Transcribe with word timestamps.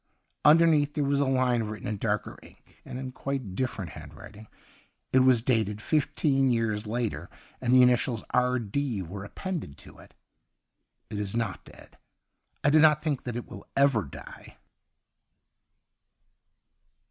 Underneath 0.43 0.95
there 0.95 1.03
was 1.03 1.19
a 1.19 1.27
line 1.27 1.61
written 1.65 1.87
in 1.87 1.97
darker 1.97 2.35
ink, 2.41 2.79
and 2.83 2.97
in 2.97 3.11
quite 3.11 3.41
a 3.41 3.53
different 3.53 3.91
handwriting. 3.91 4.47
It 5.13 5.19
was 5.19 5.43
dated 5.43 5.79
fifteen 5.79 6.49
years 6.49 6.87
later, 6.87 7.29
and 7.61 7.71
the 7.71 7.83
initials 7.83 8.23
R.D. 8.31 9.03
were 9.03 9.23
appended 9.23 9.77
to 9.77 9.99
it:' 9.99 10.15
It 11.11 11.19
is 11.19 11.35
not 11.37 11.63
dead. 11.65 11.99
I 12.63 12.71
do 12.71 12.79
not 12.79 13.03
think 13.03 13.25
that 13.25 13.35
it 13.35 13.47
will 13.47 13.67
ever 13.77 14.01
die.' 14.01 14.57